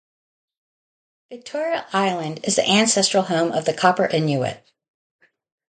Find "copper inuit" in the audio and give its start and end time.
3.75-4.67